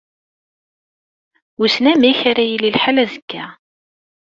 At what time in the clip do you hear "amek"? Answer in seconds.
1.93-2.19